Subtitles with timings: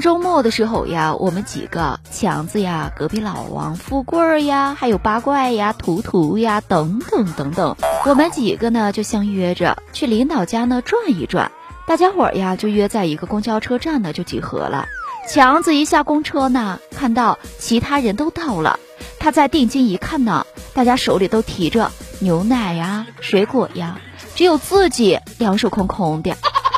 [0.00, 11.50] 周末的时候呀，我们几个强子呀、隔壁老王、富贵儿呀，还有八怪呀、图图呀等等等等，我们几个呢就相约着去领导家呢转一转。
[11.86, 14.86] 大家伙儿呀就约在一个公交车站呢就集合了。
[15.28, 18.78] 强子一下公车呢，看到其他人都到了，
[19.18, 24.00] 他再定睛一看呢，大家手里都提着牛奶呀、水果呀，
[24.34, 26.34] 只有自己两手空空的。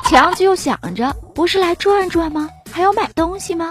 [0.09, 2.48] 强子又想着，不是来转转吗？
[2.72, 3.70] 还要买东西吗？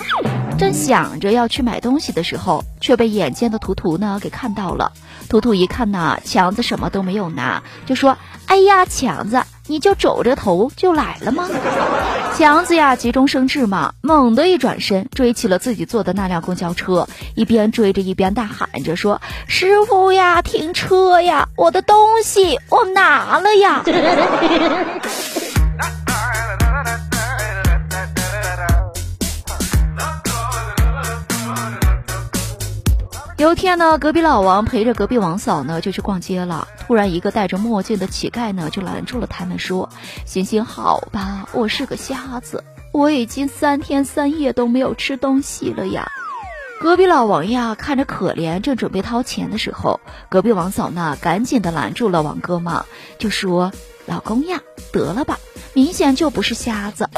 [0.58, 4.92] 正想着要去买东西的时候，却被眼尖的图图呢给看到了。
[5.30, 11.48] 图图一看呢，强子什么都没有拿，就说：“哎呀，强子，你就皱着头就来了吗？”
[12.36, 21.48] 强子呀，急中生智嘛，猛地一转身，追起了自己坐的那辆公交车，一边追着一边大喊着说：“师傅呀，停车呀！
[21.56, 23.84] 我的东西我拿了呀！”
[33.40, 36.68] 有一天呢，隔壁老王陪着隔壁王嫂呢就去逛街了。
[36.78, 39.90] 突然，一个戴着墨镜的乞丐呢就拦住了他们，说
[40.28, 46.06] ：“行行好吧，我是个瞎子，我已经三天三夜都没有吃东西了呀。”
[46.82, 52.86] 隔壁老王呀看着可怜，正准备掏钱的时候，隔壁王嫂呢赶紧的拦住了王哥嘛，
[53.20, 53.72] 就说
[54.06, 54.60] ：“老公呀，
[54.92, 55.40] 得了吧，
[55.74, 57.10] 明显就不是瞎子。”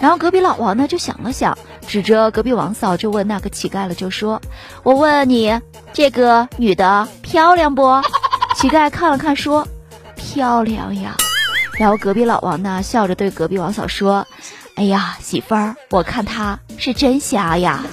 [0.00, 4.42] 然后隔壁老王呢就想了想，指着隔壁王嫂就问那个乞丐了，就说
[4.82, 5.60] ：“我问你，
[5.92, 8.02] 这个女的漂亮不？”
[8.56, 9.66] 乞丐看了看说
[10.16, 11.16] ：“漂亮呀。”
[11.78, 14.26] 然后隔壁老王呢笑着对隔壁王嫂说
[14.76, 17.82] ：“哎呀，媳妇儿，我看她是真瞎呀。”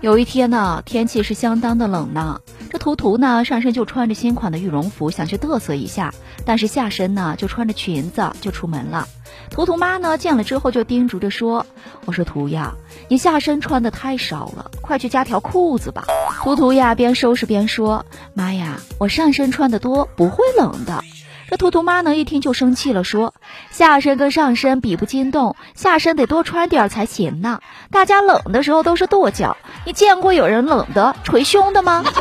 [0.00, 2.40] 有一天呢，天气是相当的冷呢。
[2.70, 6.12] 这图图呢，上身就穿着新款的羽绒服，想去嘚瑟一下，
[6.44, 9.08] 但是下身呢就穿着裙子就出门了。
[9.50, 11.64] 图图妈呢见了之后就叮嘱着说
[12.04, 12.74] ：“我说图呀，
[13.08, 16.04] 你下身穿的太少了，快去加条裤子吧。”
[16.44, 21.02] 图图呀边收拾边说：“妈呀，我上身穿的多，不会冷的。”
[21.50, 23.32] 这图图妈呢一听就生气了，说
[23.72, 27.60] ：“下身跟上身比不惊动，下身得多穿点才行呢。
[27.90, 32.04] 大家冷的时候都是跺脚，你见过有人冷的捶胸的吗？”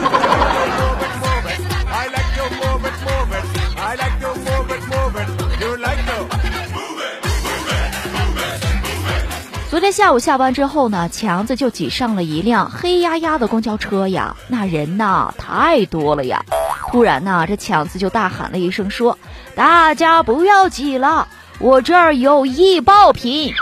[9.69, 16.45] 昨天下午下班之后呢，强子就挤上了一辆黑压压的公交车呀，那人呐太多了呀。
[16.89, 19.17] 突然呢，这强子就大喊了一声说
[19.55, 21.27] ：“大家不要挤了，
[21.59, 23.53] 我这儿有易爆品。”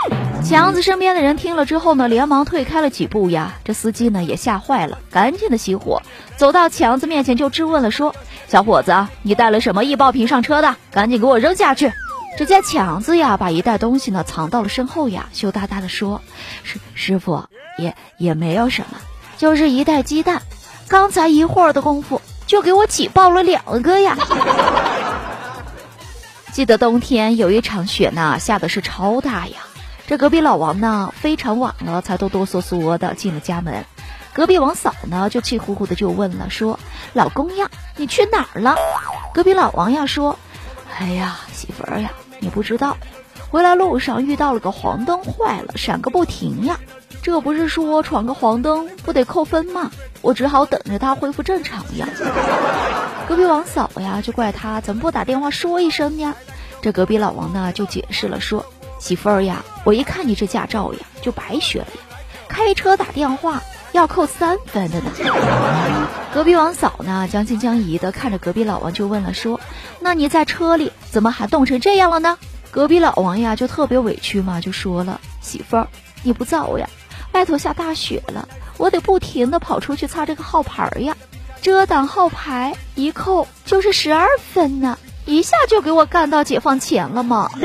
[0.44, 3.54] 强子身边的人听了之后呢，连忙退开了几步呀。
[3.64, 6.02] 这司机呢也吓坏了，赶紧的熄火，
[6.36, 8.14] 走到强子面前就质问了说
[8.46, 10.76] ：“小伙子，你带了什么易爆品上车的？
[10.92, 11.92] 赶紧给我扔下去！”
[12.38, 16.20] 只见强子呀，把一袋东西呢藏到了身后呀，羞答答的说
[16.62, 17.44] ：“师师傅，
[17.76, 18.98] 也也没有什么，
[19.36, 20.42] 就是一袋鸡蛋，
[20.86, 24.16] 刚才一会儿的功夫就给我挤爆了两个呀。”
[26.52, 29.58] 记得冬天有一场雪呢，下的是超大呀。
[30.06, 33.84] 这隔壁老王呢，非常晚了才哆哆嗦嗦的进了家门。
[34.32, 36.78] 隔壁王嫂呢，就气呼呼的就问了，说
[37.12, 38.76] ：“老公呀，你去哪儿了？”
[39.34, 40.38] 隔壁老王呀说
[40.98, 42.98] ：“哎呀，媳妇儿呀。”你不知道，
[43.50, 46.78] 回来路上遇到了个黄灯坏了，闪个不停呀！
[47.22, 49.90] 这不是说闯个黄灯不得扣分吗？
[50.22, 52.08] 我只好等着他恢复正常呀。
[53.28, 56.34] 隔壁王嫂呀就怪他怎么不打电话说一声呀？
[56.80, 58.66] 这隔壁老王呢就解释了说
[59.00, 62.18] ：“媳妇儿呀，我一看你这驾照呀就白学了呀，
[62.48, 63.62] 开车打电话
[63.92, 65.10] 要扣三分的呢。”
[66.32, 69.60] 隔壁王嫂呢将信将疑的看着隔壁老王就问了说
[70.00, 72.38] ：“那你在车里怎么还冻成这样了呢？”
[72.70, 75.88] 隔壁老王呀就特别委屈嘛，就说了：“媳妇儿，
[76.26, 76.90] 你不早呀，
[77.30, 81.16] 外头下大雪了，我得不停的跑出去擦这个号牌呀，
[81.62, 84.98] 遮挡号牌一扣就是十二分呢。
[85.24, 87.48] 一下就给我干到解放前了吗？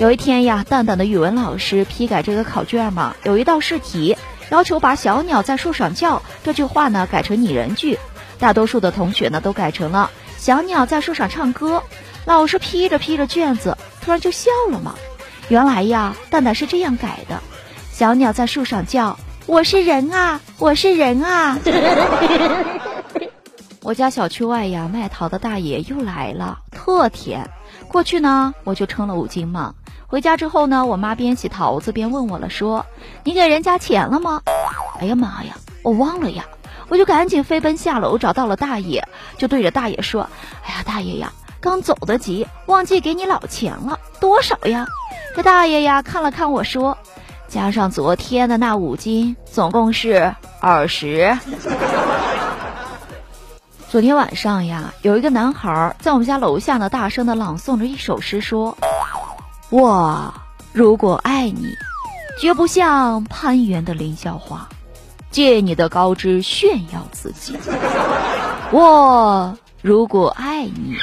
[0.00, 4.16] 有一天呀，蛋蛋的语文老师批改这个考卷嘛，有一道试题
[4.52, 7.98] 要求把“小鸟在树上叫”这句话呢改成拟人句，
[8.38, 11.82] 大多数的同学呢都改成了“小鸟在树上唱歌”。
[12.26, 14.94] 老师批着批着卷子，突然就笑了嘛。
[15.48, 17.40] 原来呀，蛋蛋是这样改的
[17.90, 21.58] ：“小鸟在树上叫，我是人啊，我是人啊。
[23.80, 27.48] ”我家小区外呀，卖桃的大爷又来了，特甜。
[27.88, 29.72] 过去呢，我就称了五斤嘛。
[30.12, 32.84] 回家之后呢，我妈边洗桃子边问我了，说
[33.24, 34.42] ：“你给人家钱了吗？”
[35.00, 36.44] 哎呀妈呀，我忘了呀！
[36.88, 40.28] 我就赶紧飞奔下楼，找到了大爷，就对着大爷说
[40.68, 41.32] ：“哎呀，大爷呀，
[41.62, 44.86] 刚走得急，忘记给你老钱了，多少呀？”
[45.34, 46.98] 这大爷呀看了看我说
[47.48, 51.38] ：“加上昨天的那五斤，总共是二十。”
[53.88, 58.76] 昨天晚上呀，有一个男孩在我们家楼下呢，大声的朗诵着一首诗，说。
[59.72, 60.34] 我
[60.74, 61.66] 如果爱你，
[62.38, 64.68] 绝不像攀援的凌霄花，
[65.30, 67.56] 借你的高枝炫耀自己。
[68.70, 70.98] 我如果爱你，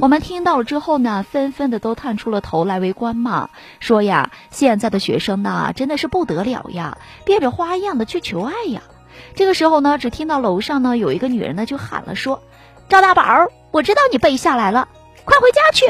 [0.00, 8.82] 我们听到了之后呢，纷纷的都探出了头来围观嘛，说呀，现在的学生呢，真的是不得了呀，变着花样的去求爱呀。
[9.36, 12.42] 这个时候呢，只听到楼上呢有一个女人呢就喊了说
[12.90, 13.22] ：“赵大宝，
[13.70, 14.88] 我知道你背下来了，
[15.24, 15.86] 快回家去。”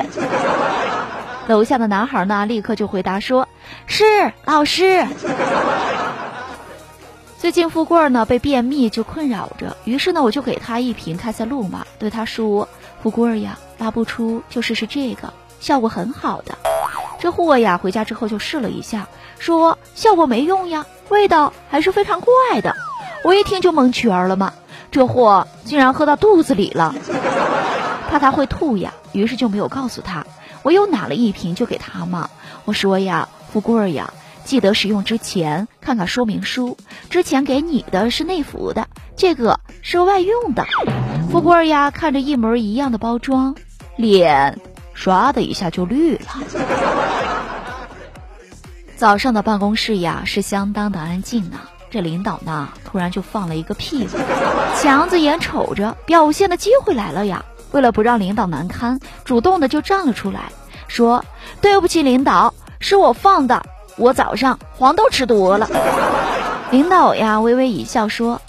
[1.46, 3.46] 楼下的男孩呢，立刻就回答说
[3.86, 4.04] ：“是
[4.44, 5.06] 老师。
[7.38, 12.66] ”最近富贵呢被便秘就困扰着，于是呢我就给他一瓶开塞露嘛，对他说
[13.02, 15.30] ：“富贵呀，拉不出就试试这个，
[15.60, 16.56] 效果很好的。”
[17.20, 19.06] 这货呀回家之后就试了一下，
[19.38, 22.74] 说效果没用呀，味道还是非常怪的。
[23.22, 24.52] 我一听就蒙圈了嘛，
[24.90, 26.94] 这货竟然喝到肚子里了，
[28.10, 30.24] 怕他会吐呀，于是就没有告诉他。
[30.64, 32.30] 我又拿了一瓶就给他嘛，
[32.64, 34.12] 我说呀，富贵儿呀，
[34.44, 36.76] 记得使用之前看看说明书。
[37.10, 40.64] 之前给你的是内服的，这个是外用的。
[41.30, 43.54] 富贵儿呀，看着一模一样的包装，
[43.96, 44.58] 脸
[44.96, 46.26] 唰的一下就绿了。
[48.96, 54.08] 早上的办公室呀是相当的安静呢，这领导呢突然就放了一个屁，
[54.80, 57.44] 强子眼瞅着表现的机会来了呀。
[57.74, 60.42] 为了不让领导难堪，主动的就站了出来，
[60.86, 61.24] 说
[61.60, 63.60] ：“对不起，领导，是我放的，
[63.96, 65.68] 我早上黄豆吃多了。
[66.70, 68.40] ”领导呀，微微一笑说：“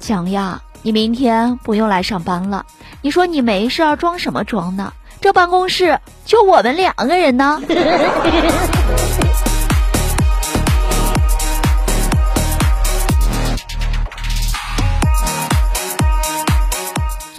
[0.00, 2.64] 强呀，你明天不用来上班了。
[3.02, 4.90] 你说你没事儿装什么装呢？
[5.20, 7.60] 这办公室就我们两个人呢。”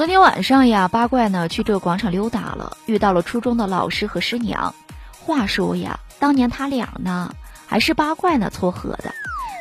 [0.01, 4.73] 昨天晚上呀，八怪呢去这个广场溜达了，遇到了初中的老师和师娘。
[5.19, 7.35] 话说呀，当年他俩呢
[7.67, 9.13] 还是八怪呢撮合的。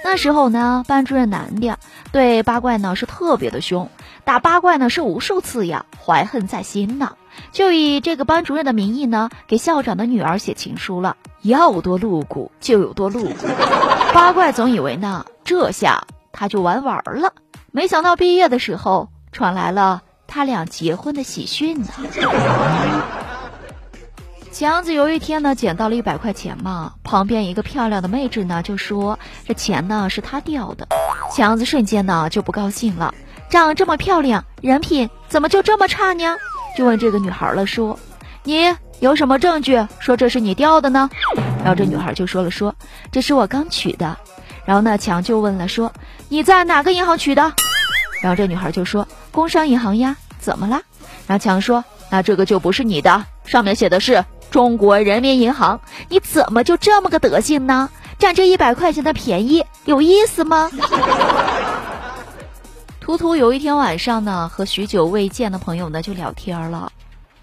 [0.03, 1.79] 那时候呢，班主任男的
[2.11, 3.91] 对八怪呢是特别的凶，
[4.25, 7.17] 打八怪呢是无数次呀，怀恨在心呢，
[7.53, 13.47] 就以这个班主任的名义呢给校长的女儿写情书了，要多露骨就有多露骨。
[14.15, 17.35] 八怪总以为呢这下他就玩完了，
[17.73, 20.01] 没想到毕业的时候传来了。
[20.33, 21.89] 他俩结婚的喜讯呢？
[24.53, 30.87] 强子有一天呢，捡到了一百块钱嘛，旁边一个漂亮的妹纸呢，就说这钱呢是他掉的。
[31.35, 33.13] 强子瞬间呢就不高兴了，
[33.51, 36.37] 长这么漂亮，人品怎么就这么差呢？
[36.79, 37.99] 就问这个女孩了，说
[38.45, 41.11] 你有什么证据说这是你掉的呢？
[41.59, 42.73] 然后这女孩就说了，说
[43.11, 44.17] 这是我刚取的。
[44.65, 45.93] 然后呢，强就问了，说
[46.29, 47.53] 你在哪个银行取的？
[48.23, 49.05] 然后这女孩就说。
[49.33, 50.83] 工商银行呀，怎么了？
[51.27, 57.89] 然后强说：“那这个就不是你的，上面写的是中国人民银行，你怎么就这么个德行呢？
[58.19, 60.71] 占这一百块钱的便宜，有意思吗？”
[63.01, 66.93] 图图有一天晚上呢，和许久未见的朋友呢就聊天了。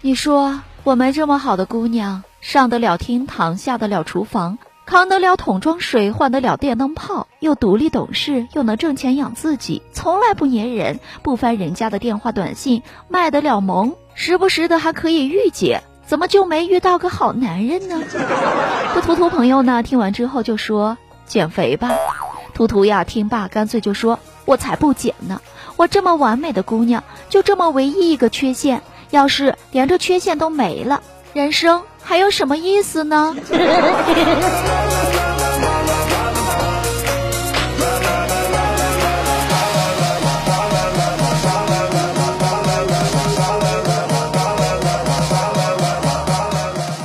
[0.00, 4.58] 你说我们这么好的姑娘，上得了厅堂，下得了厨房。
[4.88, 18.02] 扛得了桶装水，换得了电灯泡，又独立懂事，又能挣钱养自己，从来不粘人，不翻人家的电话短信，卖得了萌，时不时的还可以御姐，怎么就没遇到个好男人呢？
[18.94, 21.90] 这图图朋友呢，听完之后就说减肥吧。
[22.54, 25.42] 图图呀，听罢干脆就说，我才不减呢，
[25.76, 28.80] 我这么完美的姑娘，就这么唯一一个缺陷，
[29.10, 31.02] 要是连这缺陷都没了，
[31.34, 31.82] 人生。
[32.08, 33.36] 还有什么意思呢？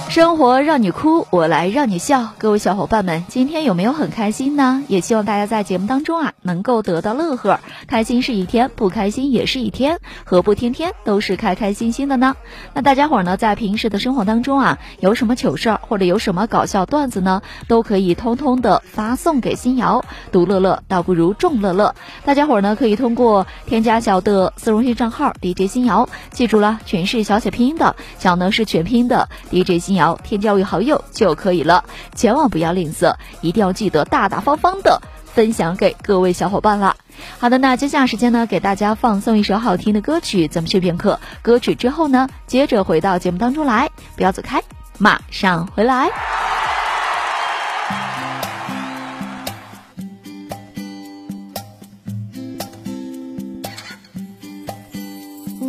[0.10, 2.30] 生 活让你哭，我来让你笑。
[2.38, 4.84] 各位小伙伴们，今天有没有很开心呢？
[4.88, 7.60] 也希望大家在节目当中啊，能够得到乐呵。
[7.88, 12.36] 开心是一天，不开心也是一天，何不天天都是开开心心的呢？
[12.74, 20.04] 那大家伙呢，在平时的生活当中啊，有什么糗事儿或者有什么搞笑段子呢，都可以通通的发送给新瑶。
[20.32, 21.96] 独乐乐倒不如众乐乐。
[22.24, 30.18] 大家伙呢，可以通过添加小的私人微信账号 DJ 新瑶，记住了，全是小写拼音的，小呢是全拼的 DJ 新瑶。
[30.24, 31.84] 添加为好友就可以了，
[32.15, 36.96] 千万不要吝啬，一定要记得大大方方的分享给各位小伙伴了。
[37.39, 41.20] 好的，那接下来时间呢，给大家放送一首好听的歌曲，咱们去片刻。
[41.42, 44.63] 歌曲之后呢，接着回到节目当中来，不要走开，
[44.98, 46.10] 马上回来。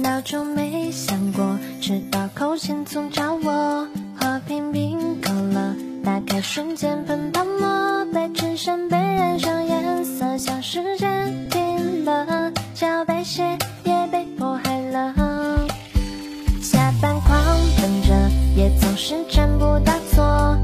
[0.02, 3.88] 闹钟没响过，直到口前总找我。
[4.34, 15.14] 花瓶冰够了，打开瞬间喷泡沫，白衬衫被染上颜色，像时间停了，小白鞋也被迫害了。
[16.60, 17.40] 下班狂
[17.80, 18.12] 奔着，
[18.56, 20.58] 也总是站不到座，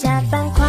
[0.00, 0.67] 下班快